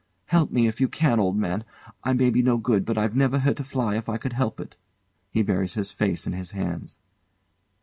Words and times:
Help 0.25 0.49
me 0.51 0.65
if 0.65 0.81
you 0.81 0.87
can, 0.87 1.19
old 1.19 1.37
man. 1.37 1.63
I 2.03 2.13
may 2.13 2.31
be 2.31 2.41
no 2.41 2.57
good, 2.57 2.85
but 2.85 2.97
I've 2.97 3.15
never 3.15 3.37
hurt 3.37 3.59
a 3.59 3.63
fly 3.63 3.95
if 3.97 4.09
I 4.09 4.17
could 4.17 4.33
help 4.33 4.59
it. 4.59 4.75
[He 5.29 5.43
buries 5.43 5.75
his 5.75 5.91
face 5.91 6.25
in 6.25 6.33
his 6.33 6.53
hands. 6.57 6.97